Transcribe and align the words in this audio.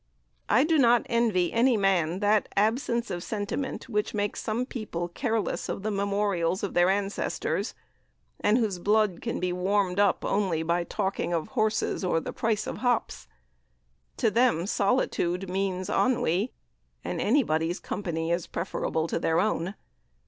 I 0.49 0.63
do 0.63 0.79
not 0.79 1.05
envy 1.09 1.53
any 1.53 1.77
man 1.77 2.21
that 2.21 2.49
absence 2.57 3.11
of 3.11 3.23
sentiment 3.23 3.87
which 3.87 4.15
makes 4.15 4.41
some 4.41 4.65
people 4.65 5.09
careless 5.09 5.69
of 5.69 5.83
the 5.83 5.91
memorials 5.91 6.63
of 6.63 6.73
their 6.73 6.89
ancestors, 6.89 7.75
and 8.39 8.57
whose 8.57 8.79
blood 8.79 9.21
can 9.21 9.39
be 9.39 9.53
warmed 9.53 9.99
up 9.99 10.25
only 10.25 10.63
by 10.63 10.85
talking 10.85 11.33
of 11.33 11.49
horses 11.49 12.03
or 12.03 12.19
the 12.19 12.33
price 12.33 12.65
of 12.65 12.77
hops. 12.77 13.27
To 14.17 14.31
them 14.31 14.65
solitude 14.65 15.47
means 15.47 15.87
ennui, 15.87 16.51
and 17.03 17.21
anybody's 17.21 17.79
company 17.79 18.31
is 18.31 18.47
preferable 18.47 19.05
to 19.07 19.19
their 19.19 19.39
own. 19.39 19.75